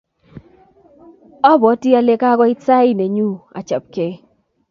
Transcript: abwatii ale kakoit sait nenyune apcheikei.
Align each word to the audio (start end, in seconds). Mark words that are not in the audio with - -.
abwatii 1.49 1.95
ale 1.99 2.13
kakoit 2.21 2.59
sait 2.67 2.93
nenyune 2.97 3.41
apcheikei. 3.59 4.13